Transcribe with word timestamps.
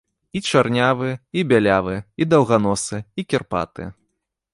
І 0.37 0.39
чарнявыя, 0.51 1.19
і 1.41 1.43
бялявыя, 1.51 1.99
і 2.25 2.27
даўганосыя, 2.31 3.03
і 3.19 3.27
кірпатыя. 3.35 3.89